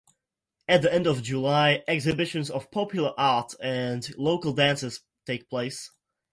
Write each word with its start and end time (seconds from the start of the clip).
At 0.67 0.81
the 0.81 0.91
end 0.91 1.05
of 1.05 1.21
July 1.21 1.83
exhibitions 1.87 2.49
of 2.49 2.71
popular 2.71 3.13
art 3.19 3.53
and 3.61 4.09
local 4.17 4.51
dances 4.51 5.01
take 5.27 5.47
place. 5.47 5.91